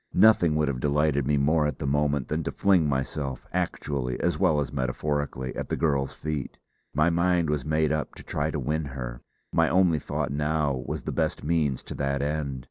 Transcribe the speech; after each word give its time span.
Nothing 0.15 0.55
would 0.55 0.67
have 0.67 0.79
delighted 0.79 1.27
me 1.27 1.37
more 1.37 1.67
at 1.67 1.77
the 1.77 1.85
moment 1.85 2.27
than 2.27 2.41
to 2.45 2.51
fling 2.51 2.89
myself, 2.89 3.45
actually 3.53 4.19
as 4.19 4.39
well 4.39 4.59
as 4.59 4.73
metaphorically, 4.73 5.55
at 5.55 5.69
the 5.69 5.77
girl's 5.77 6.11
feet. 6.11 6.57
My 6.91 7.11
mind 7.11 7.51
was 7.51 7.63
made 7.63 7.91
up 7.91 8.15
to 8.15 8.23
try 8.23 8.49
to 8.49 8.59
win 8.59 8.85
her; 8.85 9.21
my 9.53 9.69
only 9.69 9.99
thought 9.99 10.31
now 10.31 10.73
was 10.87 11.03
the 11.03 11.11
best 11.11 11.43
means 11.43 11.83
to 11.83 11.93
that 11.93 12.23
end. 12.23 12.59